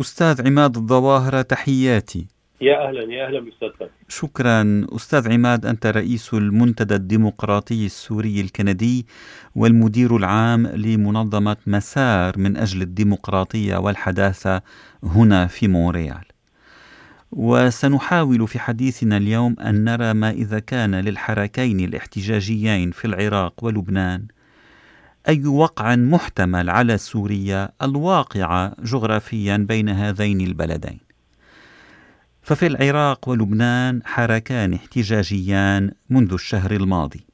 أستاذ 0.00 0.46
عماد 0.46 0.76
الظواهرة 0.76 1.42
تحياتي. 1.42 2.26
يا 2.60 2.88
أهلا 2.88 3.02
يا 3.12 3.26
أهلا 3.26 3.40
بأستاذ 3.40 3.88
شكرا. 4.08 4.86
أستاذ 4.96 5.32
عماد 5.32 5.66
أنت 5.66 5.86
رئيس 5.86 6.34
المنتدى 6.34 6.94
الديمقراطي 6.94 7.86
السوري 7.86 8.40
الكندي 8.40 9.06
والمدير 9.54 10.16
العام 10.16 10.66
لمنظمة 10.66 11.56
مسار 11.66 12.38
من 12.38 12.56
أجل 12.56 12.82
الديمقراطية 12.82 13.76
والحداثة 13.76 14.62
هنا 15.04 15.46
في 15.46 15.68
مونريال. 15.68 16.24
وسنحاول 17.32 18.48
في 18.48 18.58
حديثنا 18.58 19.16
اليوم 19.16 19.56
أن 19.60 19.84
نرى 19.84 20.12
ما 20.12 20.30
إذا 20.30 20.58
كان 20.58 20.94
للحركين 20.94 21.80
الاحتجاجيين 21.80 22.90
في 22.90 23.04
العراق 23.04 23.64
ولبنان. 23.64 24.26
أي 25.28 25.46
وقع 25.46 25.96
محتمل 25.96 26.70
على 26.70 26.98
سوريا 26.98 27.68
الواقعه 27.82 28.76
جغرافيا 28.82 29.56
بين 29.56 29.88
هذين 29.88 30.40
البلدين. 30.40 30.98
ففي 32.42 32.66
العراق 32.66 33.28
ولبنان 33.28 34.02
حركان 34.04 34.74
احتجاجيان 34.74 35.90
منذ 36.10 36.32
الشهر 36.32 36.70
الماضي 36.70 37.24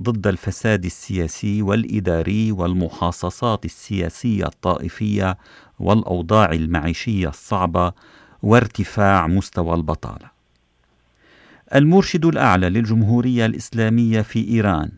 ضد 0.00 0.26
الفساد 0.26 0.84
السياسي 0.84 1.62
والإداري 1.62 2.52
والمحاصصات 2.52 3.64
السياسية 3.64 4.44
الطائفية 4.44 5.38
والأوضاع 5.78 6.52
المعيشية 6.52 7.28
الصعبة 7.28 7.92
وارتفاع 8.42 9.26
مستوى 9.26 9.74
البطالة 9.74 10.30
المرشد 11.74 12.24
الأعلى 12.24 12.70
للجمهورية 12.70 13.46
الإسلامية 13.46 14.20
في 14.20 14.48
إيران 14.48 14.90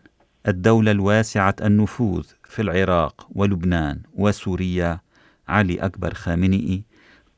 الدولة 0.47 0.91
الواسعة 0.91 1.55
النفوذ 1.61 2.23
في 2.51 2.61
العراق 2.61 3.27
ولبنان 3.35 3.99
وسوريا. 4.15 4.99
علي 5.47 5.75
أكبر 5.75 6.13
خامنئي 6.13 6.83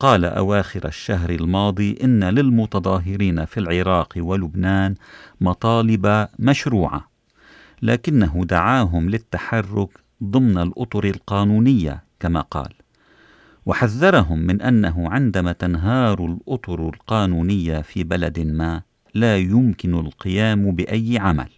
قال 0.00 0.24
أواخر 0.24 0.88
الشهر 0.88 1.30
الماضي 1.30 1.98
إن 2.04 2.24
للمتظاهرين 2.24 3.44
في 3.44 3.60
العراق 3.60 4.12
ولبنان 4.16 4.94
مطالب 5.40 6.28
مشروعة 6.38 7.10
لكنه 7.82 8.44
دعاهم 8.44 9.10
للتحرك 9.10 9.88
ضمن 10.22 10.58
الأطر 10.58 11.04
القانونية 11.04 12.04
كما 12.20 12.40
قال. 12.40 12.74
وحذرهم 13.66 14.38
من 14.38 14.62
أنه 14.62 15.10
عندما 15.10 15.52
تنهار 15.52 16.26
الأطر 16.26 16.88
القانونية 16.88 17.80
في 17.80 18.04
بلد 18.04 18.40
ما 18.40 18.82
لا 19.14 19.38
يمكن 19.38 19.94
القيام 19.94 20.70
بأي 20.70 21.18
عمل. 21.18 21.50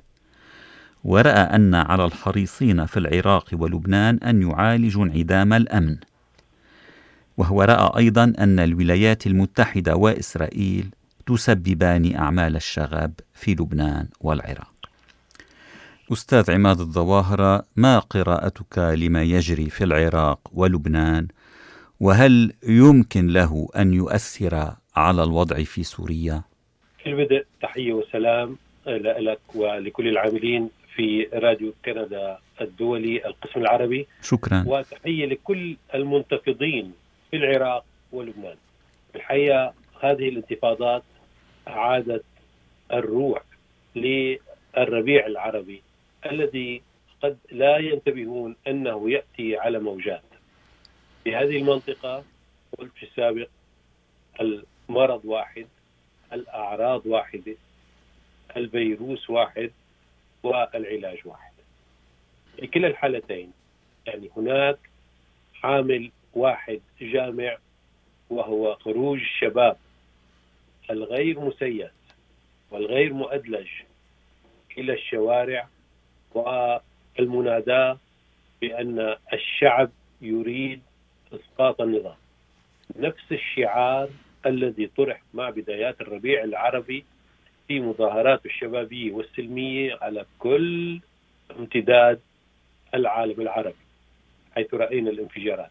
ورأى 1.06 1.40
أن 1.56 1.74
على 1.74 2.04
الحريصين 2.04 2.86
في 2.86 2.96
العراق 2.96 3.48
ولبنان 3.52 4.18
أن 4.18 4.42
يعالجوا 4.42 5.04
انعدام 5.04 5.52
الأمن. 5.52 5.96
وهو 7.36 7.62
رأى 7.62 7.98
أيضا 7.98 8.32
أن 8.38 8.58
الولايات 8.58 9.26
المتحدة 9.26 9.96
وإسرائيل 9.96 10.90
تسببان 11.26 12.16
أعمال 12.16 12.56
الشغب 12.56 13.12
في 13.34 13.52
لبنان 13.52 14.08
والعراق. 14.20 14.74
أستاذ 16.12 16.50
عماد 16.50 16.80
الظواهرة 16.80 17.64
ما 17.76 17.98
قراءتك 17.98 18.78
لما 18.78 19.22
يجري 19.22 19.70
في 19.70 19.84
العراق 19.84 20.40
ولبنان؟ 20.52 21.28
وهل 22.00 22.52
يمكن 22.68 23.26
له 23.26 23.68
أن 23.76 23.94
يؤثر 23.94 24.74
على 24.96 25.24
الوضع 25.24 25.62
في 25.62 25.82
سوريا؟ 25.82 26.42
في 27.02 27.10
البدء 27.10 27.44
تحية 27.62 27.92
وسلام 27.92 28.56
لك 28.86 29.40
ولكل 29.54 30.08
العاملين 30.08 30.70
في 30.96 31.28
راديو 31.32 31.74
كندا 31.84 32.38
الدولي 32.60 33.26
القسم 33.26 33.60
العربي. 33.60 34.06
شكرا. 34.22 34.64
وتحية 34.66 35.26
لكل 35.26 35.76
المنتفضين 35.94 36.94
في 37.30 37.36
العراق 37.36 37.84
ولبنان. 38.12 38.56
الحقيقة 39.14 39.74
هذه 40.00 40.28
الانتفاضات 40.28 41.02
أعادت 41.68 42.24
الروح 42.92 43.42
للربيع 43.96 45.26
العربي 45.26 45.82
الذي 46.30 46.82
قد 47.22 47.38
لا 47.52 47.78
ينتبهون 47.78 48.56
أنه 48.68 49.10
يأتي 49.10 49.56
على 49.56 49.78
موجات. 49.78 50.22
في 51.24 51.36
هذه 51.36 51.56
المنطقة 51.56 52.24
قلت 52.78 52.92
في 52.96 53.02
السابق 53.02 53.48
المرض 54.40 55.20
واحد 55.24 55.66
الأعراض 56.32 57.06
واحدة 57.06 57.54
الفيروس 58.56 59.30
واحد 59.30 59.70
والعلاج 60.46 61.18
واحد. 61.24 61.52
في 62.56 62.66
كلا 62.66 62.88
الحالتين 62.88 63.52
يعني 64.06 64.30
هناك 64.36 64.78
عامل 65.64 66.10
واحد 66.34 66.80
جامع 67.00 67.56
وهو 68.30 68.74
خروج 68.74 69.18
الشباب 69.18 69.76
الغير 70.90 71.40
مسيس 71.40 71.90
والغير 72.70 73.12
مؤدلج 73.12 73.68
إلى 74.78 74.92
الشوارع 74.92 75.68
والمناداة 76.34 77.98
بأن 78.60 79.16
الشعب 79.32 79.90
يريد 80.20 80.82
إسقاط 81.32 81.80
النظام. 81.80 82.16
نفس 82.96 83.32
الشعار 83.32 84.08
الذي 84.46 84.86
طرح 84.96 85.22
مع 85.34 85.50
بدايات 85.50 86.00
الربيع 86.00 86.44
العربي 86.44 87.04
في 87.68 87.80
مظاهرات 87.80 88.46
الشبابية 88.46 89.12
والسلمية 89.12 89.98
على 90.02 90.24
كل 90.38 91.00
امتداد 91.58 92.20
العالم 92.94 93.40
العربي 93.40 93.86
حيث 94.54 94.74
رأينا 94.74 95.10
الانفجارات. 95.10 95.70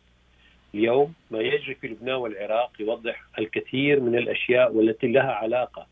اليوم 0.74 1.14
ما 1.32 1.40
يجري 1.40 1.76
في 1.76 1.88
لبنان 1.88 2.16
والعراق 2.16 2.72
يوضح 2.80 3.24
الكثير 3.40 4.00
من 4.00 4.16
الأشياء 4.18 4.74
والتي 4.74 5.08
لها 5.08 5.32
علاقة. 5.32 5.88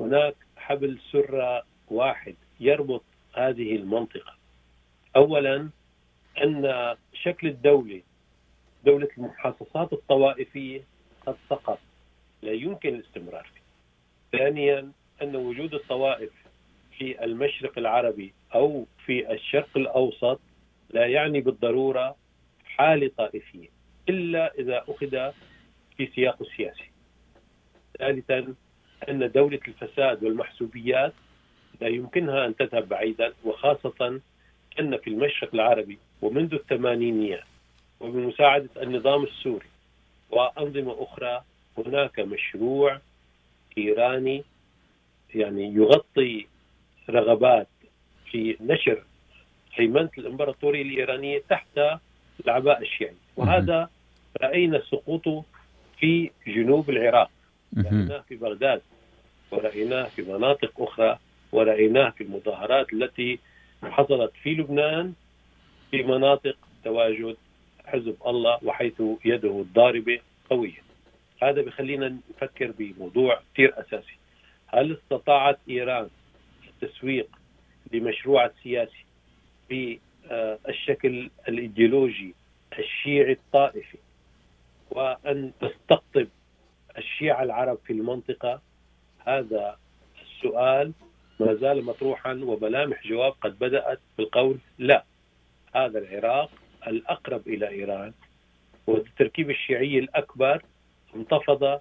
هناك 0.00 0.34
حبل 0.56 0.98
سره 1.12 1.62
واحد 1.88 2.34
يربط 2.60 3.02
هذه 3.34 3.76
المنطقة. 3.76 4.34
اولا 5.16 5.68
أن 6.42 6.94
شكل 7.14 7.46
الدولة 7.46 8.00
دولة 8.84 9.08
المحاصصات 9.18 9.92
الطوائفية 9.92 10.82
قد 11.26 11.36
سقط 11.50 11.78
لا 12.42 12.52
يمكن 12.52 12.94
الاستمرار 12.94 13.50
فيه 13.54 13.62
ثانيا 14.38 14.92
أن 15.22 15.36
وجود 15.36 15.74
الطوائف 15.74 16.30
في 16.98 17.24
المشرق 17.24 17.78
العربي 17.78 18.32
أو 18.54 18.86
في 19.06 19.32
الشرق 19.32 19.68
الأوسط 19.76 20.40
لا 20.90 21.06
يعني 21.06 21.40
بالضرورة 21.40 22.16
حاله 22.64 23.10
طائفية 23.16 23.68
إلا 24.08 24.54
إذا 24.58 24.84
أخذ 24.88 25.32
في 25.96 26.06
سياق 26.14 26.36
السياسي 26.40 26.90
ثالثا 27.98 28.54
أن 29.08 29.30
دولة 29.30 29.60
الفساد 29.68 30.24
والمحسوبيات 30.24 31.12
لا 31.80 31.88
يمكنها 31.88 32.46
أن 32.46 32.56
تذهب 32.56 32.88
بعيدا 32.88 33.32
وخاصة 33.44 34.20
أن 34.80 34.96
في 34.96 35.10
المشرق 35.10 35.54
العربي 35.54 35.98
ومنذ 36.22 36.54
الثمانينيات 36.54 37.44
وبمساعدة 38.00 38.68
النظام 38.82 39.22
السوري 39.24 39.66
وأنظمة 40.30 41.02
أخرى 41.02 41.42
هناك 41.78 42.20
مشروع 42.20 43.00
إيراني 43.78 44.44
يعني 45.34 45.74
يغطي 45.74 46.46
رغبات 47.10 47.68
في 48.30 48.56
نشر 48.60 49.02
هيمنة 49.74 50.10
الإمبراطورية 50.18 50.82
الإيرانية 50.82 51.42
تحت 51.48 51.80
العباء 52.44 52.82
الشيعي. 52.82 53.14
وهذا 53.36 53.90
رأينا 54.42 54.82
سقوطه 54.90 55.44
في 55.98 56.30
جنوب 56.46 56.90
العراق. 56.90 57.30
رأيناه 57.76 58.24
في 58.28 58.36
بغداد 58.36 58.82
ورأيناه 59.50 60.04
في 60.04 60.22
مناطق 60.22 60.82
أخرى 60.82 61.18
ورأيناه 61.52 62.10
في 62.10 62.24
المظاهرات 62.24 62.92
التي 62.92 63.38
حصلت 63.82 64.32
في 64.42 64.54
لبنان 64.54 65.12
في 65.90 66.02
مناطق 66.02 66.56
تواجد 66.84 67.36
حزب 67.84 68.16
الله 68.26 68.58
وحيث 68.62 69.02
يده 69.24 69.60
الضاربة 69.60 70.20
قوية. 70.50 70.82
هذا 71.42 71.62
بخلينا 71.62 72.16
نفكر 72.30 72.72
بموضوع 72.78 73.40
كثير 73.54 73.80
أساسي. 73.80 74.16
هل 74.74 74.92
استطاعت 74.92 75.58
إيران 75.68 76.08
التسويق 76.68 77.28
لمشروع 77.92 78.46
السياسي 78.46 79.04
بالشكل 79.70 81.30
الإيديولوجي 81.48 82.34
الشيعي 82.78 83.32
الطائفي 83.32 83.98
وأن 84.90 85.52
تستقطب 85.60 86.28
الشيعة 86.98 87.42
العرب 87.42 87.78
في 87.86 87.92
المنطقة؟ 87.92 88.60
هذا 89.26 89.78
السؤال 90.22 90.92
ما 91.40 91.54
زال 91.54 91.84
مطروحا 91.84 92.32
وملامح 92.32 93.06
جواب 93.06 93.32
قد 93.32 93.58
بدأت 93.58 94.00
بالقول 94.18 94.58
لا. 94.78 95.04
هذا 95.74 95.98
العراق 95.98 96.50
الأقرب 96.86 97.48
إلى 97.48 97.68
إيران 97.68 98.12
والتركيب 98.86 99.50
الشيعي 99.50 99.98
الأكبر 99.98 100.62
انتفض 101.16 101.80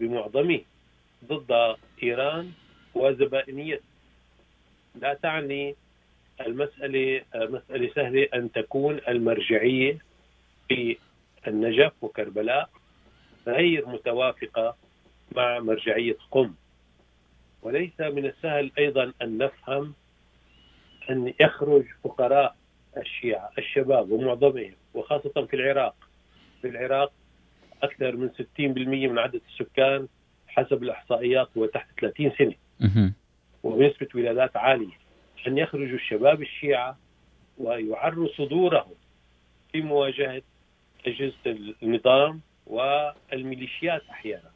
بمعظمه. 0.00 0.60
ضد 1.24 1.76
إيران 2.02 2.52
وزبائنية. 2.94 3.80
لا 4.94 5.14
تعني 5.14 5.74
المسألة 6.40 7.22
مسألة 7.34 7.90
سهلة 7.94 8.28
أن 8.34 8.52
تكون 8.52 9.00
المرجعية 9.08 9.98
في 10.68 10.96
النجف 11.46 11.92
وكربلاء 12.02 12.70
غير 13.46 13.88
متوافقة 13.88 14.76
مع 15.36 15.58
مرجعية 15.58 16.16
قم. 16.30 16.54
وليس 17.62 18.00
من 18.00 18.26
السهل 18.26 18.72
أيضا 18.78 19.12
أن 19.22 19.38
نفهم 19.38 19.94
أن 21.10 21.34
يخرج 21.40 21.84
فقراء 22.04 22.56
الشيعة 22.96 23.50
الشباب 23.58 24.10
ومعظمهم 24.10 24.74
وخاصة 24.94 25.46
في 25.46 25.56
العراق. 25.56 25.94
في 26.62 26.68
العراق 26.68 27.12
أكثر 27.82 28.16
من 28.16 28.30
60% 28.30 29.08
من 29.08 29.18
عدد 29.18 29.40
السكان 29.50 30.08
حسب 30.50 30.82
الإحصائيات 30.82 31.48
هو 31.58 31.66
تحت 31.66 31.86
30 32.00 32.32
سنة. 32.38 32.54
ونسبة 33.62 34.08
ولادات 34.14 34.56
عالية. 34.56 34.98
أن 35.46 35.58
يخرجوا 35.58 35.96
الشباب 35.96 36.42
الشيعة 36.42 36.98
ويعروا 37.58 38.28
صدورهم 38.36 38.94
في 39.72 39.82
مواجهة 39.82 40.42
أجهزة 41.06 41.74
النظام 41.82 42.40
والميليشيات 42.66 44.02
أحيانا. 44.10 44.50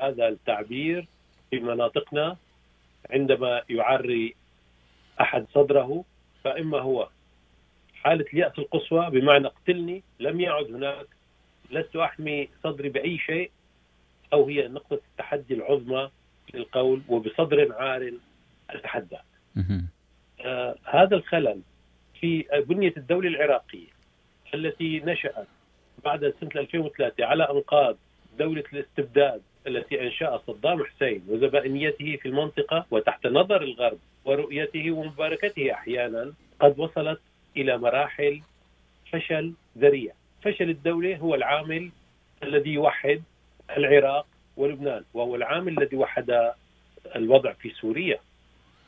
هذا 0.00 0.28
التعبير 0.28 1.06
في 1.50 1.60
مناطقنا. 1.60 2.36
عندما 3.10 3.62
يعري 3.70 4.34
أحد 5.20 5.46
صدره 5.54 6.04
فإما 6.44 6.78
هو 6.78 7.08
حالة 7.94 8.24
اليأس 8.32 8.58
القصوى 8.58 9.10
بمعنى 9.10 9.46
اقتلني 9.46 10.02
لم 10.20 10.40
يعد 10.40 10.64
هناك 10.64 11.06
لست 11.70 11.96
أحمي 11.96 12.48
صدري 12.62 12.88
بأي 12.88 13.18
شيء 13.18 13.50
أو 14.34 14.48
هي 14.48 14.68
نقطة 14.68 15.00
التحدي 15.12 15.54
العظمى 15.54 16.10
للقول 16.54 17.02
وبصدر 17.08 17.72
عار 17.72 18.12
أتحدى 18.70 19.16
آه 20.44 20.76
هذا 20.84 21.16
الخلل 21.16 21.60
في 22.20 22.44
بنية 22.68 22.92
الدولة 22.96 23.28
العراقية 23.28 23.94
التي 24.54 25.00
نشأت 25.00 25.46
بعد 26.04 26.34
سنة 26.40 26.50
2003 26.56 27.24
على 27.24 27.50
أنقاض 27.50 27.96
دولة 28.38 28.64
الاستبداد 28.72 29.42
التي 29.66 30.02
أنشأها 30.06 30.42
صدام 30.46 30.84
حسين 30.84 31.24
وزبائنيته 31.28 32.16
في 32.16 32.28
المنطقة 32.28 32.86
وتحت 32.90 33.26
نظر 33.26 33.62
الغرب 33.62 33.98
ورؤيته 34.24 34.90
ومباركته 34.90 35.72
أحيانا 35.72 36.32
قد 36.60 36.78
وصلت 36.78 37.20
إلى 37.56 37.78
مراحل 37.78 38.40
فشل 39.12 39.52
ذريع. 39.78 40.12
فشل 40.42 40.70
الدولة 40.70 41.16
هو 41.16 41.34
العامل 41.34 41.90
الذي 42.42 42.70
يوحد 42.70 43.22
العراق 43.76 44.26
ولبنان 44.56 45.04
وهو 45.14 45.34
العامل 45.36 45.78
الذي 45.78 45.96
وحد 45.96 46.52
الوضع 47.16 47.52
في 47.52 47.70
سوريا. 47.70 48.18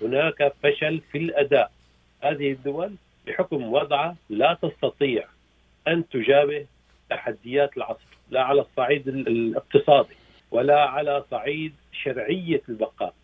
هناك 0.02 0.52
فشل 0.62 1.00
في 1.12 1.19
الأداء. 1.19 1.73
هذه 2.23 2.52
الدول 2.52 2.94
بحكم 3.26 3.73
وضعها 3.73 4.17
لا 4.31 4.58
تستطيع 4.62 5.25
أن 5.88 6.08
تجابه 6.08 6.67
تحديات 7.11 7.76
العصر 7.76 8.17
لا 8.31 8.43
على 8.43 8.61
الصعيد 8.61 9.08
الاقتصادي 9.08 10.14
ولا 10.50 10.81
على 10.81 11.25
صعيد 11.31 11.75
شرعية 11.93 12.62
البقاء 12.69 13.14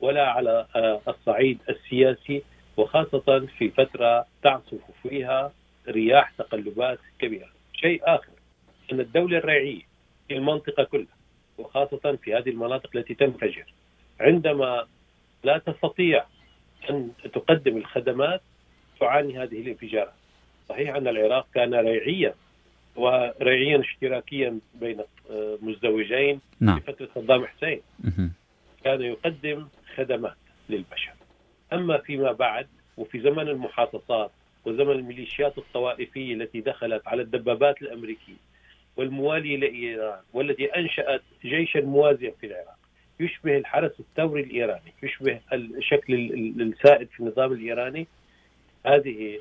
ولا 0.00 0.30
على 0.30 0.66
آه، 0.76 1.00
الصعيد 1.08 1.58
السياسي 1.68 2.42
وخاصة 2.76 3.46
في 3.58 3.70
فترة 3.70 4.26
تعصف 4.42 4.80
فيها 5.02 5.52
رياح 5.88 6.30
تقلبات 6.38 6.98
كبيرة. 7.18 7.48
شيء 7.72 8.00
آخر 8.04 8.32
أن 8.92 9.00
الدولة 9.00 9.38
الريعية 9.38 9.82
في 10.28 10.34
المنطقة 10.34 10.84
كلها 10.84 11.16
وخاصة 11.58 12.18
في 12.22 12.34
هذه 12.34 12.50
المناطق 12.50 12.90
التي 12.96 13.14
تنفجر. 13.14 13.64
عندما 14.20 14.86
لا 15.44 15.58
تستطيع 15.58 16.24
أن 16.90 17.10
تقدم 17.32 17.76
الخدمات 17.76 18.40
تعاني 19.00 19.38
هذه 19.38 19.60
الانفجارات. 19.60 20.12
صحيح 20.68 20.94
أن 20.96 21.08
العراق 21.08 21.46
كان 21.54 21.74
ريعيا 21.74 22.34
وريعيا 22.96 23.80
اشتراكيا 23.80 24.58
بين 24.74 25.00
مزدوجين 25.62 26.40
نعم. 26.60 26.80
في 26.80 26.92
فترة 26.92 27.08
صدام 27.14 27.46
حسين. 27.46 27.80
كان 28.84 29.02
يقدم 29.02 29.68
خدمات 29.96 30.36
للبشر. 30.68 31.12
أما 31.72 31.98
فيما 31.98 32.32
بعد 32.32 32.66
وفي 32.96 33.20
زمن 33.20 33.48
المحاصصات 33.48 34.30
وزمن 34.64 34.90
الميليشيات 34.90 35.58
الطوائفية 35.58 36.34
التي 36.34 36.60
دخلت 36.60 37.08
على 37.08 37.22
الدبابات 37.22 37.82
الأمريكية 37.82 38.36
والموالية 38.96 39.56
لإيران 39.56 40.20
والتي 40.32 40.64
أنشأت 40.64 41.22
جيشا 41.44 41.78
موازيا 41.78 42.32
في 42.40 42.46
العراق. 42.46 42.76
يشبه 43.20 43.56
الحرس 43.56 44.00
الثوري 44.00 44.42
الإيراني 44.42 44.92
يشبه 45.02 45.40
الشكل 45.52 46.14
السائد 46.60 47.08
في 47.08 47.20
النظام 47.20 47.52
الإيراني. 47.52 48.06
هذه 48.86 49.38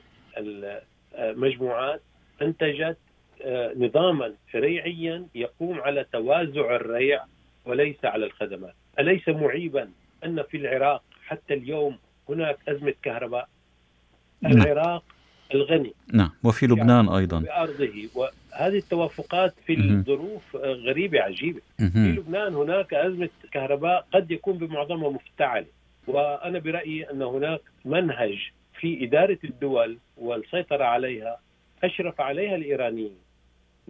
المجموعات 1.18 2.02
أنتجت 2.42 2.98
آه، 3.42 3.74
نظاما 3.78 4.34
ريعيا 4.56 5.28
يقوم 5.36 5.80
على 5.82 6.06
توازع 6.14 6.76
الريع 6.76 7.24
وليس 7.66 8.06
على 8.06 8.26
الخدمات. 8.26 8.74
أليس 9.00 9.28
معيبا 9.28 9.90
أن 10.26 10.44
في 10.44 10.58
العراق 10.58 11.04
حتى 11.26 11.54
اليوم 11.54 11.98
هناك 12.30 12.58
أزمة 12.68 12.94
كهرباء؟ 13.04 13.50
نعم. 14.42 14.52
العراق 14.52 15.04
الغني. 15.54 15.94
نعم 16.14 16.32
وفي 16.44 16.66
لبنان 16.66 17.10
أيضا. 17.10 17.40
بأرضه 17.40 18.08
وهذه 18.56 18.78
التوافقات 18.78 19.54
في 19.66 19.74
الظروف 19.74 20.56
غريبة 20.56 21.22
عجيبة. 21.22 21.62
في 21.78 21.84
لبنان 22.18 22.56
هناك 22.56 22.94
أزمة 22.94 23.30
كهرباء 23.52 24.08
قد 24.14 24.32
يكون 24.32 24.58
بمعظمها 24.58 25.10
مفتعلة 25.10 25.66
وأنا 26.08 26.60
برأيي 26.60 27.12
أن 27.12 27.22
هناك 27.22 27.62
منهج 27.86 28.52
في 28.80 29.04
إدارة 29.06 29.38
الدول 29.44 29.98
والسيطرة 30.18 30.84
عليها 30.84 31.40
أشرف 31.84 32.22
عليها 32.22 32.56
الإيرانيين. 32.56 33.16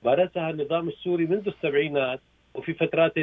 مارسها 0.04 0.50
النظام 0.50 0.88
السوري 0.88 1.26
منذ 1.26 1.48
السبعينات 1.48 2.20
وفي 2.54 2.74
فترات 2.74 3.18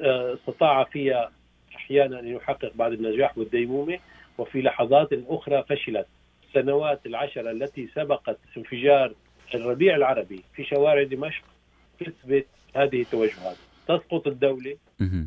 آه، 0.00 0.34
استطاع 0.34 0.84
فيها 0.84 1.30
أحيانا 1.76 2.20
أن 2.20 2.28
يحقق 2.28 2.72
بعض 2.74 2.92
النجاح 2.92 3.38
والديمومة 3.38 3.98
وفي 4.38 4.62
لحظات 4.62 5.08
أخرى 5.28 5.64
فشلت. 5.68 6.06
السنوات 6.48 7.06
العشرة 7.06 7.50
التي 7.50 7.88
سبقت 7.94 8.38
انفجار 8.56 9.12
الربيع 9.54 9.96
العربي 9.96 10.42
في 10.54 10.64
شوارع 10.64 11.02
دمشق 11.02 11.44
تثبت 12.00 12.46
هذه 12.74 13.00
التوجهات. 13.02 13.56
تسقط 13.88 14.26
الدولة 14.26 14.76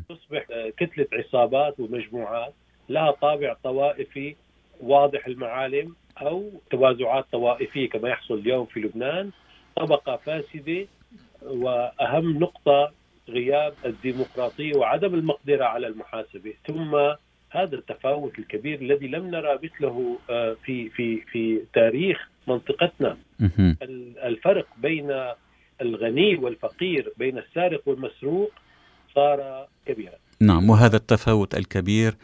تصبح 0.08 0.46
آه، 0.50 0.72
كتلة 0.76 1.06
عصابات 1.12 1.80
ومجموعات 1.80 2.54
لها 2.88 3.10
طابع 3.10 3.56
طوائفي 3.64 4.36
واضح 4.80 5.26
المعالم 5.26 5.94
أو 6.20 6.50
توازعات 6.70 7.24
طوائفية 7.32 7.88
كما 7.88 8.08
يحصل 8.08 8.34
اليوم 8.34 8.66
في 8.66 8.80
لبنان 8.80 9.30
طبقة 9.76 10.16
فاسدة 10.16 10.86
وأهم 11.42 12.38
نقطة 12.38 12.92
غياب 13.28 13.74
الديمقراطية 13.84 14.76
وعدم 14.76 15.14
المقدرة 15.14 15.64
على 15.64 15.86
المحاسبة. 15.86 16.54
ثم 16.66 16.94
هذا 17.50 17.74
التفاوت 17.76 18.38
الكبير 18.38 18.80
الذي 18.80 19.08
لم 19.08 19.30
نرى 19.30 19.58
مثله 19.62 20.18
آه، 20.30 20.56
في 20.64 20.88
في 20.88 21.20
في 21.20 21.62
تاريخ 21.74 22.28
منطقتنا. 22.46 23.16
الفرق 24.24 24.66
بين 24.78 25.32
الغني 25.80 26.36
والفقير 26.36 27.12
بين 27.16 27.38
السارق 27.38 27.82
والمسروق 27.86 28.52
صار 29.14 29.66
كبيرا. 29.86 30.14
نعم 30.40 30.70
وهذا 30.70 30.96
التفاوت 30.96 31.54
الكبير 31.54 32.14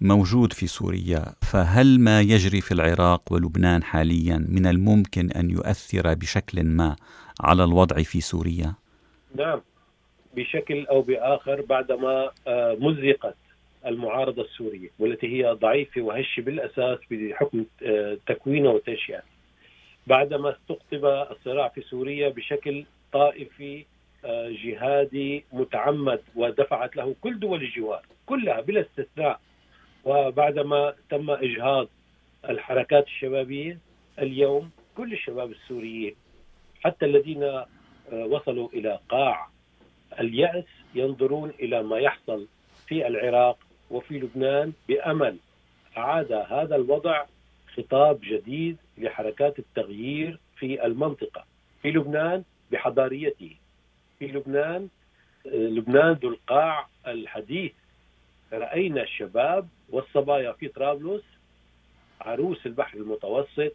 موجود 0.00 0.52
في 0.52 0.66
سوريا. 0.66 1.24
فهل 1.52 2.00
ما 2.00 2.20
يجري 2.20 2.60
في 2.60 2.72
العراق 2.72 3.32
ولبنان 3.32 3.82
حاليا 3.82 4.46
من 4.48 4.66
الممكن 4.66 5.30
أن 5.30 5.50
يؤثر 5.50 6.14
بشكل 6.14 6.64
ما 6.64 6.96
على 7.40 7.64
الوضع 7.64 8.02
في 8.02 8.20
سوريا؟ 8.20 8.74
نعم 9.36 9.60
بشكل 10.36 10.86
أو 10.86 11.02
بآخر 11.02 11.60
بعدما 11.60 12.30
آه، 12.46 12.76
مزقت 12.80 13.36
المعارضة 13.86 14.42
السورية 14.42 14.88
والتي 14.98 15.26
هي 15.26 15.52
ضعيفة 15.52 16.00
وهشة 16.00 16.40
بالأساس 16.40 16.98
بحكم 17.10 17.64
آه، 17.82 18.18
تكوينها 18.26 18.70
وتنشئتها. 18.70 19.35
بعدما 20.06 20.50
استقطب 20.50 21.04
الصراع 21.04 21.68
في 21.68 21.80
سوريا 21.80 22.28
بشكل 22.28 22.84
طائفي 23.12 23.84
آه، 24.24 24.48
جهادي 24.64 25.44
متعمد 25.52 26.20
ودفعت 26.34 26.96
له 26.96 27.14
كل 27.20 27.38
دول 27.38 27.62
الجوار 27.62 28.02
كلها 28.26 28.60
بلا 28.60 28.80
استثناء. 28.80 29.40
وبعدما 30.04 30.94
تم 31.10 31.30
إجهاض 31.30 31.88
الحركات 32.48 33.06
الشبابية 33.06 33.78
اليوم 34.18 34.70
كل 34.96 35.12
الشباب 35.12 35.50
السوريين 35.50 36.14
حتى 36.84 37.06
الذين 37.06 37.42
آه، 37.42 37.66
وصلوا 38.12 38.68
إلى 38.68 38.98
قاع 39.08 39.48
اليأس 40.20 40.64
ينظرون 40.94 41.50
إلى 41.50 41.82
ما 41.82 41.98
يحصل 41.98 42.46
في 42.86 43.06
العراق 43.06 43.58
وفي 43.90 44.18
لبنان 44.18 44.72
بأمل. 44.88 45.36
عاد 45.96 46.32
هذا 46.32 46.76
الوضع 46.76 47.24
خطاب 47.76 48.20
جديد 48.22 48.76
لحركات 48.98 49.58
التغيير 49.58 50.38
في 50.58 50.86
المنطقة 50.86 51.44
في 51.82 51.90
لبنان 51.90 52.42
بحضاريته. 52.72 53.56
في 54.18 54.26
لبنان 54.26 54.88
لبنان 55.46 56.12
ذو 56.12 56.28
القاع 56.28 56.88
الحديث. 57.06 57.72
رأينا 58.52 59.02
الشباب 59.02 59.68
والصبايا 59.90 60.52
في 60.52 60.68
طرابلس 60.68 61.22
عروس 62.20 62.66
البحر 62.66 62.98
المتوسط 62.98 63.72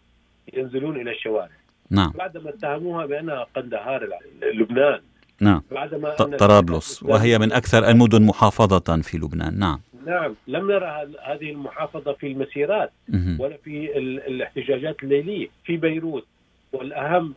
ينزلون 0.53 1.01
إلى 1.01 1.11
الشوارع. 1.11 1.61
نعم. 1.89 2.11
بعدما 2.11 2.49
اتهموها 2.49 3.05
بأنها 3.05 3.47
قندهار 3.55 4.09
لبنان. 4.53 5.01
نعم. 5.41 5.63
بعدما 5.71 6.15
طرابلس. 6.15 7.03
وهي 7.03 7.39
من 7.39 7.51
أكثر 7.51 7.89
المدن 7.89 8.21
محافظة 8.21 9.01
في 9.01 9.17
لبنان. 9.17 9.59
نعم. 9.59 9.79
نعم 10.05 10.36
لم 10.48 10.72
نرى 10.72 11.08
هذه 11.25 11.51
المحافظة 11.51 12.13
في 12.13 12.27
المسيرات 12.27 12.91
ولا 13.39 13.58
في 13.58 13.98
الاحتجاجات 14.27 15.03
الليلية. 15.03 15.48
في 15.63 15.77
بيروت 15.77 16.25
والأهم 16.74 17.34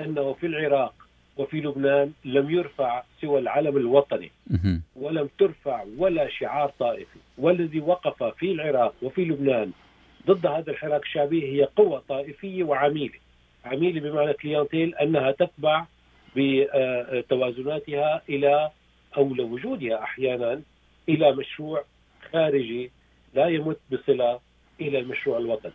أنه 0.00 0.32
في 0.32 0.46
العراق 0.46 0.94
وفي 1.36 1.60
لبنان 1.60 2.12
لم 2.24 2.50
يرفع 2.50 3.02
سوى 3.20 3.40
العلم 3.40 3.76
الوطني 3.76 4.30
ولم 4.96 5.28
ترفع 5.38 5.84
ولا 5.98 6.28
شعار 6.28 6.72
طائفي. 6.78 7.18
والذي 7.38 7.80
وقف 7.80 8.22
في 8.22 8.52
العراق 8.52 8.94
وفي 9.02 9.24
لبنان 9.24 9.70
ضد 10.26 10.46
هذا 10.46 10.70
الحراك 10.70 11.02
الشعبي 11.02 11.44
هي 11.52 11.64
قوة 11.64 12.02
طائفية 12.08 12.64
وعميلة. 12.64 13.18
عميلة 13.64 14.00
بمعنى 14.10 14.32
كليانتيل 14.32 14.94
أنها 14.94 15.30
تتبع 15.30 15.84
بتوازناتها 16.36 18.22
إلى 18.28 18.70
أو 19.16 19.34
لوجودها 19.34 20.02
أحيانا 20.02 20.62
إلى 21.08 21.32
مشروع 21.32 21.84
خارجي 22.32 22.90
لا 23.34 23.46
يمت 23.46 23.78
بصلة 23.92 24.40
إلى 24.80 24.98
المشروع 24.98 25.38
الوطني. 25.38 25.72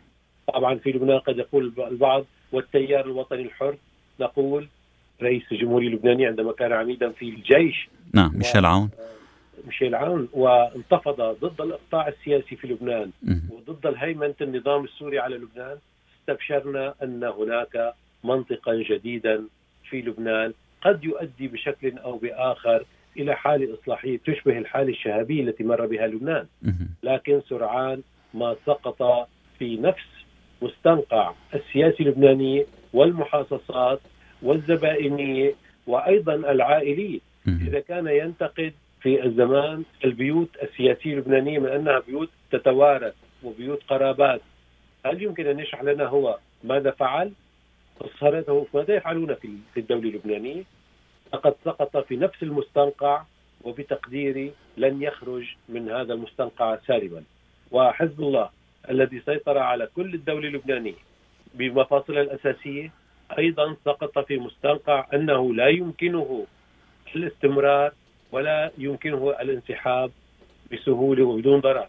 طبعا 0.54 0.76
في 0.76 0.92
لبنان 0.92 1.20
قد 1.20 1.38
يقول 1.38 1.74
البعض 1.78 2.26
والتيار 2.52 3.06
الوطني 3.06 3.42
الحر 3.42 3.78
نقول 4.20 4.68
رئيس 5.22 5.44
الجمهورية 5.52 5.88
اللبناني 5.88 6.26
عندما 6.26 6.52
كان 6.52 6.74
عميدا 6.74 7.10
في 7.10 7.30
الجيش. 7.30 7.90
نعم 8.14 8.32
ميشيل 8.36 8.66
عون. 8.66 8.90
ميشيل 9.66 9.96
عون 9.96 10.30
وانتفض 10.34 11.22
ضد 11.22 11.62
الإقطاع 11.62 12.08
السياسي 12.08 12.56
في 12.56 12.68
لبنان 12.68 13.12
وضد 13.50 13.88
الهيمنة 13.88 14.36
النظام 14.42 14.84
السوري 14.84 15.20
على 15.20 15.38
لبنان. 15.38 15.78
استبشرنا 16.20 16.94
أن 17.04 17.24
هناك 17.24 17.94
منطقا 18.24 18.76
جديدا 18.76 19.44
في 19.90 20.02
لبنان 20.02 20.54
قد 20.82 21.04
يؤدي 21.04 21.48
بشكل 21.48 21.98
أو 21.98 22.18
بآخر 22.18 22.86
إلى 23.18 23.36
حاله 23.36 23.74
إصلاحية 23.74 24.20
تشبه 24.26 24.58
الحالة 24.58 24.90
الشهابية 24.90 25.44
التي 25.44 25.64
مر 25.64 25.86
بها 25.86 26.08
لبنان 26.08 26.46
لكن 27.04 27.42
سرعان 27.50 28.02
ما 28.34 28.56
سقط 28.66 29.28
في 29.60 29.78
نفس 29.78 30.06
مستنقع 30.62 31.34
السياسي 31.56 32.04
اللبناني 32.04 32.66
والمحاصصات 32.94 34.00
والزبائنية 34.42 35.54
وأيضا 35.88 36.36
العائلية 36.36 37.20
إذا 37.68 37.80
كان 37.80 38.08
ينتقد 38.08 38.74
في 39.02 39.26
الزمان 39.26 39.84
البيوت 40.06 40.50
السياسية 40.64 41.14
اللبنانية 41.14 41.60
من 41.60 41.68
أنها 41.68 42.00
بيوت 42.00 42.30
تتوارث 42.52 43.14
وبيوت 43.44 43.84
قرابات 43.84 44.42
هل 45.06 45.24
يمكن 45.24 45.48
أن 45.48 45.60
يشرح 45.60 45.84
لنا 45.84 46.06
هو 46.06 46.38
ماذا 46.64 46.92
فعل؟ 46.92 47.32
ماذا 48.74 48.96
يفعلون 48.96 49.36
في 49.74 49.80
الدولة 49.80 50.10
اللبنانية؟ 50.10 50.64
لقد 51.34 51.56
سقط 51.66 51.98
في 51.98 52.16
نفس 52.16 52.44
المستنقع 52.44 53.24
وبتقديري 53.64 54.54
لن 54.78 55.02
يخرج 55.02 55.56
من 55.70 55.90
هذا 55.90 56.14
المستنقع 56.14 56.78
سالما 56.88 57.24
وحزب 57.72 58.20
الله 58.20 58.50
الذي 58.90 59.22
سيطر 59.26 59.58
على 59.58 59.90
كل 59.96 60.14
الدولة 60.14 60.48
اللبنانية 60.48 60.94
بمفاصلها 61.54 62.22
الأساسية 62.22 62.92
أيضا 63.38 63.76
سقط 63.86 64.20
في 64.20 64.38
مستنقع 64.38 65.08
أنه 65.14 65.54
لا 65.54 65.68
يمكنه 65.68 66.46
الاستمرار 67.16 67.94
ولا 68.32 68.72
يمكنه 68.78 69.36
الانسحاب 69.42 70.12
بسهولة 70.72 71.24
وبدون 71.24 71.60
ضرر. 71.60 71.88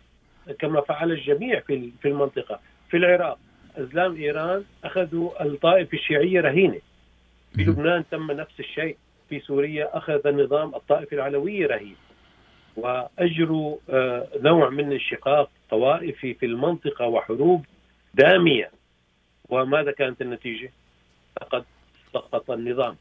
كما 0.58 0.80
فعل 0.80 1.12
الجميع 1.12 1.60
في 1.60 1.90
في 2.02 2.08
المنطقة. 2.08 2.60
في 2.90 2.96
العراق 2.96 3.38
أزلام 3.76 4.16
إيران 4.16 4.64
أخذوا 4.84 5.42
الطائفة 5.44 5.98
الشيعية 5.98 6.40
رهينة. 6.40 6.80
في 7.54 7.62
لبنان 7.62 8.04
تم 8.10 8.30
نفس 8.32 8.60
الشيء. 8.60 8.96
في 9.28 9.40
سوريا 9.40 9.96
أخذ 9.96 10.26
النظام 10.26 10.74
الطائفه 10.74 11.14
العلويه 11.14 11.66
رهين 11.66 11.96
واجروا 12.76 13.78
آه، 13.90 14.28
نوع 14.36 14.70
من 14.70 14.92
الشقاق 14.92 15.50
طوائفي 15.70 16.34
في 16.34 16.46
المنطقة 16.46 17.06
وحروب 17.06 17.64
دامية. 18.14 18.70
وماذا 19.48 19.92
كانت 19.92 20.22
النتيجة؟ 20.22 20.72
لقد 21.42 21.64
سقط 22.12 22.50
النظام. 22.50 22.96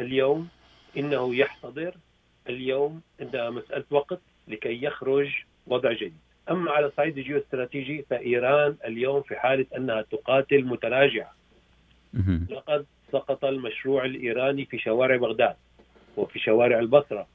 اليوم 0.00 0.48
إنه 0.96 1.34
يحتضر. 1.34 1.94
اليوم 2.48 3.00
عندها 3.20 3.50
مسألة 3.50 3.84
وقت 3.90 4.20
لكي 4.48 4.84
يخرج 4.84 5.28
وضع 5.66 5.92
جديد. 5.92 6.16
أما 6.50 6.70
على 6.70 6.86
الصعيد 6.86 7.18
الجيوستراتيجي 7.18 8.02
فإيران 8.10 8.76
اليوم 8.84 9.22
في 9.22 9.36
حالة 9.36 9.66
أنها 9.76 10.02
تقاتل 10.02 10.64
متراجعة. 10.64 11.32
لقد 12.50 12.86
سقط 13.12 13.44
المشروع 13.44 14.04
الإيراني 14.04 14.64
في 14.64 14.78
شوارع 14.78 15.16
بغداد 15.16 15.56
وفي 16.16 16.38
شوارع 16.38 16.78
البصرة 16.78 17.26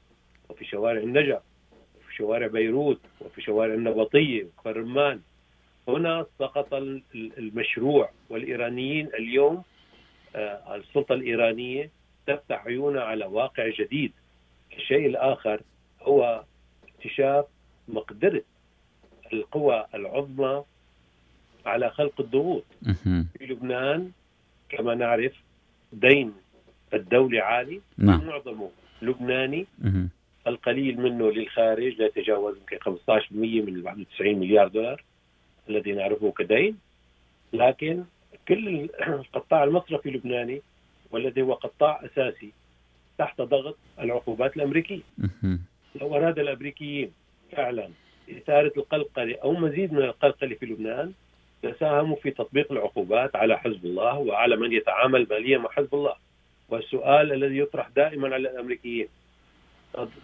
وفي 0.48 0.64
شوارع 0.64 1.00
النجف 1.00 1.42
وفي 2.00 2.14
شوارع 2.16 2.46
بيروت 2.46 3.00
وفي 3.20 3.42
شوارع 3.42 3.74
النبطية 3.74 4.44
وكفر 4.44 4.76
رمان 4.76 5.20
هنا 5.88 6.26
سقط 6.38 6.74
المشروع 7.14 8.10
والإيرانيين 8.30 9.06
اليوم 9.06 9.62
آه، 10.36 10.76
السلطة 10.76 11.12
الإيرانية 11.14 11.90
تفتح 12.26 12.66
عيونها 12.66 13.02
على 13.02 13.24
واقع 13.24 13.68
جديد. 13.68 14.12
الشيء 14.76 15.06
الآخر 15.06 15.60
هو 16.02 16.44
اكتشاف 16.88 17.44
مقدرة 17.88 18.42
القوى 19.32 19.86
العظمى 19.94 20.64
على 21.66 21.90
خلق 21.90 22.20
الضغوط. 22.20 22.64
في 23.38 23.46
لبنان 23.46 24.10
كما 24.68 24.94
نعرف 24.94 25.32
دين 25.92 26.32
الدولة 26.94 27.42
عالي 27.42 27.80
نعم. 27.98 28.26
معظمه 28.26 28.70
لبناني 29.02 29.66
القليل 30.46 31.00
منه 31.00 31.30
للخارج 31.30 31.94
لا 31.98 32.06
يتجاوز 32.06 32.56
يمكن 32.56 32.78
15% 33.08 33.32
من 33.32 33.82
91 33.84 34.34
مليار 34.34 34.68
دولار 34.68 35.04
الذي 35.68 35.92
نعرفه 35.92 36.32
كدين 36.38 36.78
لكن 37.52 38.04
كل 38.48 38.88
القطاع 39.06 39.64
المصرفي 39.64 40.08
اللبناني 40.08 40.62
والذي 41.10 41.42
هو 41.42 41.52
قطاع 41.52 42.04
أساسي 42.04 42.52
تحت 43.18 43.40
ضغط 43.40 43.76
العقوبات 44.00 44.56
الأمريكية. 44.56 45.00
لو 46.00 46.16
أراد 46.16 46.38
الأمريكيين 46.38 47.12
فعلا 47.52 47.88
إثارة 48.30 48.72
القلقلة 48.76 49.36
أو 49.42 49.52
مزيد 49.52 49.92
من 49.92 50.02
القلقلة 50.02 50.54
في 50.54 50.66
لبنان 50.66 51.12
تساهموا 51.62 52.16
في 52.16 52.30
تطبيق 52.30 52.72
العقوبات 52.72 53.36
على 53.36 53.58
حزب 53.58 53.84
الله 53.84 54.18
وعلى 54.18 54.56
من 54.56 54.72
يتعامل 54.72 55.26
ماليا 55.30 55.58
مع 55.58 55.70
حزب 55.70 55.94
الله. 55.94 56.14
والسؤال 56.68 57.32
الذي 57.32 57.58
يطرح 57.58 57.88
دائما 57.88 58.34
على 58.34 58.50
الأمريكيين 58.50 59.08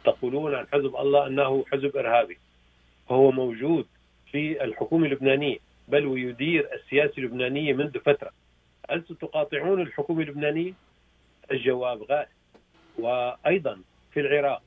تقولون 0.04 0.54
عن 0.54 0.66
حزب 0.72 0.96
الله 0.96 1.26
أنه 1.26 1.64
حزب 1.72 1.96
إرهابي. 1.96 2.38
وهو 3.08 3.30
موجود 3.30 3.86
في 4.30 4.64
الحكومة 4.64 5.06
اللبنانية 5.06 5.58
بل 5.88 6.06
ويدير 6.06 6.68
السياسة 6.72 7.12
اللبنانية 7.18 7.72
منذ 7.72 7.98
فترة. 7.98 8.30
هل 8.90 9.04
ستقاطعون 9.04 9.80
الحكومة 9.80 10.22
اللبنانية؟ 10.22 10.72
الجواب 11.50 12.02
غائب. 12.02 12.28
وأيضا 12.98 13.80
في 14.12 14.20
العراق 14.20 14.62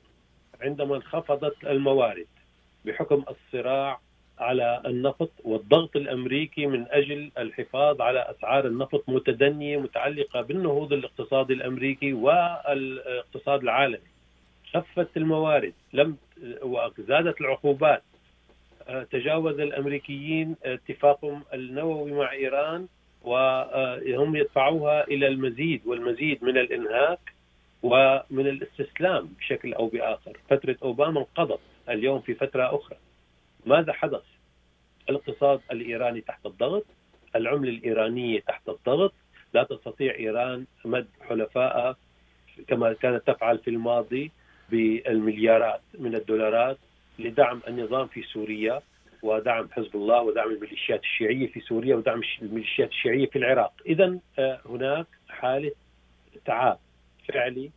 عندما 0.62 0.96
انخفضت 0.96 1.63
الموارد 1.63 2.28
بحكم 2.86 3.24
الصراع 3.30 4.00
على 4.41 4.81
النفط 4.86 5.31
والضغط 5.43 5.95
الأمريكي 5.95 6.65
من 6.65 6.86
أجل 6.89 7.31
الحفاظ 7.38 8.01
على 8.01 8.19
أسعار 8.19 8.67
النفط 8.67 9.03
متدنية 9.07 9.77
متعلقة 9.77 10.41
بالنهوض 10.41 10.93
الاقتصادي 10.93 11.53
الأمريكي 11.53 12.13
والاقتصاد 12.13 13.62
العالمي. 13.62 14.12
خفت 14.74 15.17
الموارد 15.17 15.74
لم 15.93 16.17
وزادت 16.62 17.41
العقوبات 17.41 18.03
تجاوز 19.12 19.60
الأمريكيين 19.60 20.55
اتفاقهم 20.63 21.43
النووي 21.53 22.12
مع 22.12 22.31
إيران 22.31 22.88
وهم 23.24 24.36
يدفعوها 24.36 25.07
إلى 25.07 25.27
المزيد 25.27 25.81
والمزيد 25.86 26.43
من 26.43 26.57
الإنهاك 26.57 27.19
ومن 27.83 28.48
الاستسلام 28.48 29.29
بشكل 29.39 29.74
أو 29.74 29.88
بآخر، 29.88 30.38
فترة 30.50 30.77
أوباما 30.83 31.19
انقضت 31.19 31.60
اليوم 31.89 32.21
في 32.21 32.33
فترة 32.33 32.75
أخرى 32.75 32.98
ماذا 33.65 33.93
حدث؟ 33.93 34.24
الاقتصاد 35.10 35.60
الإيراني 35.72 36.22
تحت 36.22 36.46
الضغط 36.46 36.86
العملة 37.36 37.70
الإيرانية 37.70 38.39
تحت 38.39 38.70
الضغط. 38.70 39.13
لا 39.53 39.63
تستطيع 39.63 40.15
إيران 40.15 40.65
مد 40.86 41.08
حلفائها 41.29 41.96
كما 42.67 42.93
كانت 42.93 43.27
تفعل 43.27 43.58
في 43.58 43.70
الماضي 43.70 44.31
بالمليارات 44.70 45.81
من 46.00 46.15
الدولارات 46.15 46.77
لدعم 47.20 47.62
النظام 47.67 48.08
في 48.08 48.22
سوريا 48.24 48.81
ودعم 49.24 49.70
حزب 49.72 49.96
الله 49.96 50.22
ودعم 50.22 50.51
الميليشيات 50.51 51.03
الشيعية 51.03 51.48
في 51.48 51.60
سوريا 51.60 51.96
ودعم 51.96 52.22
الميليشيات 52.41 52.89
الشيعية 52.89 53.25
في 53.25 53.38
العراق، 53.38 53.74
اذا 53.86 54.20
آه، 54.39 54.60
هناك 54.65 55.08
حالة 55.29 55.72
تعاب 56.46 56.77
فعلي 57.27 57.72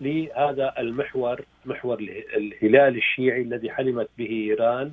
لهذا 0.00 0.74
المحور 0.78 1.44
محور 1.64 1.98
الهلال 2.36 2.96
الشيعي 2.96 3.42
الذي 3.42 3.70
حلمت 3.70 4.08
به 4.18 4.30
إيران 4.30 4.92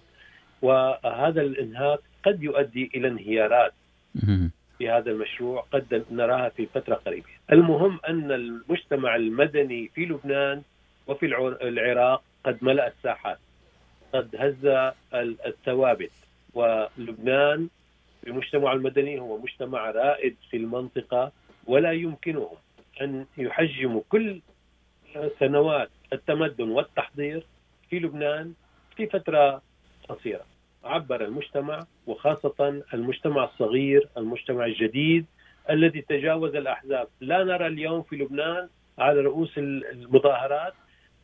وهذا 0.62 1.42
الإنهاك 1.42 2.00
قد 2.26 2.44
يؤدي 2.44 2.92
إلى 2.96 3.08
انهيارات 3.08 3.74
في 4.78 4.90
هذا 4.90 5.12
المشروع 5.12 5.66
قد 5.72 6.06
نراها 6.12 6.50
في 6.50 6.66
فترة 6.66 6.96
قريبة. 6.96 7.26
المهم 7.52 8.00
أن 8.10 8.32
المجتمع 8.32 9.16
المدني 9.16 9.88
في 9.96 10.06
لبنان 10.06 10.62
وفي 11.08 11.26
العراق 11.62 12.24
قد 12.46 12.58
ملأ 12.62 12.88
الساحات 12.88 13.38
قد 14.14 14.36
هز 14.36 14.92
الثوابت 15.46 16.12
ولبنان 16.54 17.68
المجتمع 18.28 18.74
المدني 18.74 19.20
هو 19.20 19.38
مجتمع 19.38 19.92
رائد 19.92 20.36
في 20.50 20.58
المنطقة 20.58 21.32
ولا 21.66 21.92
يمكنهم 21.92 22.58
أن 23.02 23.26
يحجموا 23.38 24.02
كل 24.10 24.42
سنوات 25.40 25.90
التمدن 26.14 26.70
والتحضير 26.70 27.46
في 27.90 28.00
لبنان 28.00 28.54
في 28.96 29.08
فترة 29.08 29.62
قصيرة. 30.10 30.46
عبر 30.84 31.26
المجتمع 31.26 31.86
وخاصة 32.08 32.82
المجتمع 32.94 33.44
الصغير 33.44 34.08
المجتمع 34.18 34.66
الجديد 34.66 35.26
الذي 35.70 36.02
تجاوز 36.02 36.56
الأحزاب. 36.56 37.08
لا 37.22 37.44
نرى 37.44 37.68
اليوم 37.68 38.02
في 38.02 38.16
لبنان 38.16 38.68
على 39.00 39.22
رؤوس 39.22 39.58
المظاهرات 39.58 40.74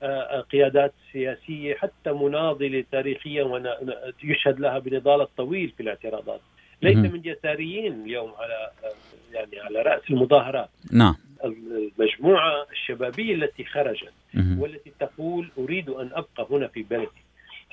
آه، 0.03 0.05
آه، 0.05 0.41
قيادات 0.41 0.93
سياسية 1.11 1.75
حتى 1.75 2.11
مناضلة 2.11 2.83
تاريخيا 2.91 3.77
يشهد 4.23 4.59
لها 4.59 4.79
بنضال 4.79 5.21
الطويل 5.21 5.73
في 5.77 5.83
الاعتراضات. 5.83 6.41
ليس 6.81 6.97
من 6.97 7.21
يساريين 7.25 8.01
اليوم 8.01 8.31
على 8.39 8.71
آه، 8.83 9.33
يعني 9.33 9.59
على 9.59 9.81
رأس 9.81 10.01
المظاهرات. 10.09 10.69
نعم. 10.91 11.15
المجموعة 11.43 12.65
الشبابية 12.71 13.35
التي 13.35 13.65
خرجت 13.65 14.13
والتي 14.57 14.91
تقول 14.99 15.49
أريد 15.57 15.89
أن 15.89 16.09
أبقى 16.13 16.47
هنا 16.49 16.67
في 16.67 16.83
بلدي. 16.83 17.22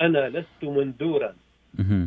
أنا 0.00 0.28
لست 0.28 0.62
منذورا. 0.62 1.34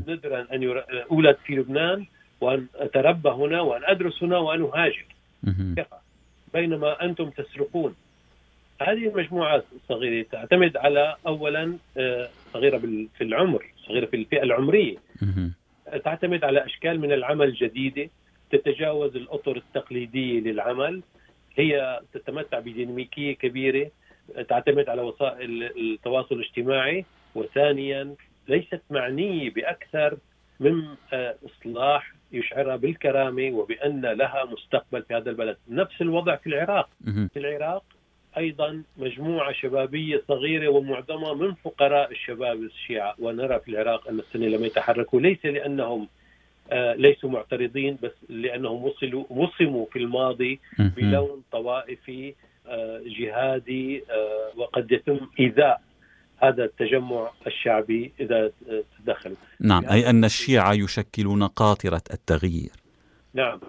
نذرا 0.08 0.48
أن 0.52 0.84
أولد 1.12 1.38
في 1.46 1.56
لبنان 1.56 2.06
وأن 2.42 2.68
أتربى 2.76 3.30
هنا 3.30 3.62
وأن 3.62 3.82
أدرس 3.86 4.24
هنا 4.24 4.38
وأن 4.38 4.62
أهاجر. 4.64 5.06
بينما 6.54 7.06
أنتم 7.06 7.30
تسرقون. 7.30 7.96
هذه 8.82 9.08
المجموعة 9.10 9.64
الصغيرة 9.76 10.26
تعتمد 10.32 10.78
على 10.78 11.16
أولا 11.28 11.78
آه، 11.98 12.30
صغيرة 12.54 12.78
في 13.18 13.22
العمر 13.22 13.66
صغيرة 13.88 14.06
في 14.06 14.16
الفئة 14.16 14.44
العمرية. 14.44 14.98
تعتمد 16.04 16.44
على 16.44 16.66
أشكال 16.66 17.00
من 17.00 17.12
العمل 17.12 17.48
الجديدة 17.48 18.10
تتجاوز 18.52 19.16
الأطر 19.16 19.58
التقليدية 19.58 20.40
للعمل. 20.40 21.02
هي 21.56 22.00
تتمتع 22.14 22.60
بديناميكية 22.60 23.36
كبيرة. 23.36 23.92
تعتمد 24.50 24.90
على 24.90 25.02
وسائل 25.02 25.64
التواصل 25.64 26.36
الاجتماعي. 26.36 27.06
وثانيا 27.36 28.16
ليست 28.48 28.82
معنية 28.90 29.50
بأكثر 29.50 30.18
من 30.60 30.84
آه، 31.13 31.36
إصلاح 31.46 32.13
يشعرها 32.32 32.75
بالكرامة 32.75 33.52
وبأن 33.52 34.02
لها 34.02 34.46
مستقبل 34.46 35.04
في 35.04 35.13
هذا 35.13 35.30
البلد. 35.30 35.58
نفس 35.70 36.02
الوضع 36.02 36.36
في 36.36 36.48
العراق. 36.48 36.90
في 37.34 37.40
العراق 37.40 37.84
أيضا 38.38 38.84
مجموعة 38.98 39.52
شبابية 39.54 40.22
صغيرة 40.28 40.68
ومعظمها 40.68 41.34
من 41.34 41.54
فقراء 41.54 42.12
الشباب 42.12 42.62
الشيعة. 42.62 43.16
ونرى 43.20 43.60
في 43.60 43.72
العراق 43.72 44.08
أن 44.08 44.20
السنة 44.20 44.48
لم 44.48 44.66
يتحركوا. 44.66 45.22
ليس 45.22 45.46
لأنهم 45.46 46.08
آه 46.72 46.94
ليسوا 46.94 47.30
معترضين 47.30 47.98
بس 48.04 48.12
لأنهم 48.30 48.84
وصلوا 48.84 49.24
وصموا 49.30 49.86
في 49.86 50.00
الماضي 50.00 50.60
بلون 50.80 51.44
طوائفي 51.52 52.34
آه 52.68 53.02
جهادي 53.06 54.04
وقد 54.56 54.92
يتم 54.92 55.20
إيذاء 55.40 55.82
هذا 56.44 56.64
التجمع 56.66 57.32
الشعبي 57.48 58.12
إذا 58.20 58.52
تدخلوا 58.98 59.36
نعم 59.60 59.86
أي 59.86 60.10
أن 60.10 60.26
الشيعة 60.26 60.74
يشكلون 60.74 61.44
قاطرة 61.44 62.02
التغيير. 62.14 62.72
نعم 63.34 63.60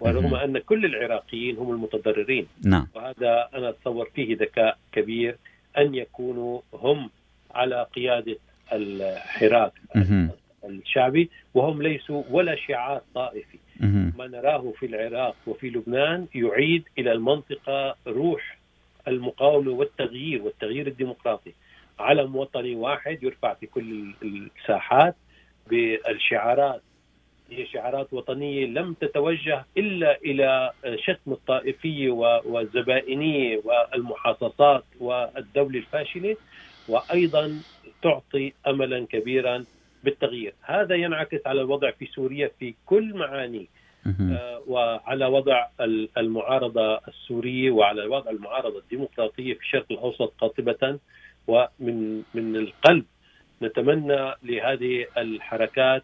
ورغم 0.00 0.34
أن 0.34 0.58
كل 0.58 0.84
العراقيين 0.84 1.56
هم 1.56 1.70
المتضررين. 1.70 2.46
نعم. 2.64 2.88
وهذا 2.94 3.48
أنا 3.54 3.68
أتصور 3.68 4.10
فيه 4.14 4.36
ذكاء 4.36 4.78
كبير 4.92 5.36
أن 5.78 5.94
يكونوا 5.94 6.60
هم 6.74 7.10
على 7.54 7.86
قيادة 7.94 8.36
الحراك 8.72 9.72
الشعبي 10.64 11.30
وهم 11.54 11.82
ليسوا 11.82 12.22
ولا 12.30 12.56
شعار 12.56 13.02
طائفي. 13.14 13.58
ما 14.18 14.26
نراه 14.26 14.72
في 14.78 14.86
العراق 14.86 15.36
وفي 15.46 15.70
لبنان 15.70 16.26
يعيد 16.34 16.84
إلى 16.98 17.12
المنطقة 17.12 17.96
روح 18.06 18.58
المقاومة 19.08 19.70
والتغيير 19.70 20.42
والتغيير 20.42 20.86
الديمقراطي. 20.86 21.52
علم 21.98 22.36
وطني 22.36 22.74
واحد 22.74 23.22
يرفع 23.22 23.54
في 23.54 23.66
كل 23.66 24.14
الساحات 24.22 25.16
بالشعارات. 25.66 26.82
هي 27.50 27.66
شعارات 27.66 28.12
وطنية 28.12 28.66
لم 28.66 28.94
تتوجه 28.94 29.64
إلا 29.78 30.18
إلى 30.24 30.72
شتم 30.96 31.32
الطائفية 31.32 32.10
والزبائنية 32.44 33.60
والمحاصصات 33.64 34.84
والدولة 35.00 35.78
الفاشلة 35.78 36.36
وأيضا 36.88 37.60
تعطي 38.02 38.52
املا 38.66 39.06
كبيرا 39.06 39.64
بالتغيير، 40.04 40.54
هذا 40.62 40.94
ينعكس 40.94 41.46
على 41.46 41.60
الوضع 41.60 41.90
في 41.90 42.06
سوريا 42.06 42.50
في 42.58 42.74
كل 42.86 43.14
معانيه 43.14 43.66
آه 44.32 44.62
وعلى 44.66 45.26
وضع 45.26 45.66
المعارضة 46.18 47.00
السورية 47.08 47.70
وعلى 47.70 48.06
وضع 48.06 48.30
المعارضة 48.30 48.78
الديمقراطية 48.78 49.54
في 49.54 49.60
الشرق 49.60 49.86
الأوسط 49.90 50.32
قاطبة. 50.38 50.98
ومن 51.46 52.22
من 52.34 52.56
القلب 52.56 53.04
نتمنى 53.62 54.34
لهذه 54.42 55.06
الحركات 55.16 56.02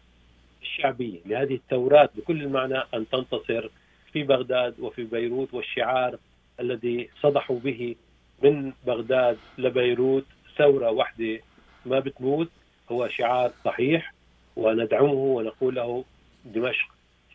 الشعبية 0.61 1.19
لهذه 1.25 1.55
الثورات 1.55 2.11
بكل 2.17 2.41
المعنى 2.41 2.77
أن 2.93 3.05
تنتصر 3.11 3.69
في 4.13 4.23
بغداد 4.23 4.79
وفي 4.79 5.03
بيروت 5.03 5.53
والشعار 5.53 6.17
الذي 6.59 7.09
صدحوا 7.21 7.59
به 7.59 7.95
من 8.43 8.73
بغداد 8.87 9.37
لبيروت 9.57 10.25
ثورة 10.57 10.91
واحدة 10.91 11.39
ما 11.85 11.99
بتموت 11.99 12.49
هو 12.91 13.07
شعار 13.07 13.51
صحيح 13.65 14.13
وندعمه 14.55 15.13
ونقول 15.13 15.75
له 15.75 16.05
دمشق 16.45 16.87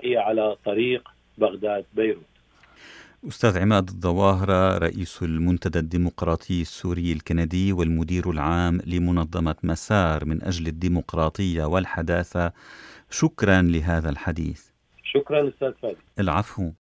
هي 0.03 0.17
على 0.17 0.57
طريق 0.65 1.09
بغداد 1.39 1.85
بيروت. 1.95 2.38
أستاذ 3.27 3.59
عماد 3.59 3.89
الظواهرة 3.89 4.79
رئيس 4.79 5.23
المنتدى 5.23 5.79
الديمقراطي 5.79 6.63
السوري 6.63 7.13
الكندي 7.13 7.73
والمدير 7.73 8.31
العام 8.31 8.81
لمنظمة 8.87 9.57
مسار 9.63 10.25
من 10.25 10.43
أجل 10.43 10.67
الديمقراطية 10.67 11.65
والحداثة. 11.65 12.53
شكرا 13.11 13.63
لهذا 13.63 14.11
الحديث. 14.11 14.63
شكرا 15.05 15.49
أستاذ 15.49 15.73
فادي. 15.83 15.97
العفو. 16.19 16.71